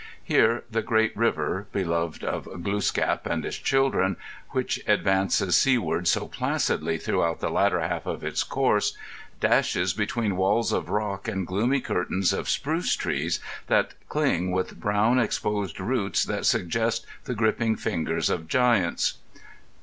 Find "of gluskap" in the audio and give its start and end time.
2.23-3.27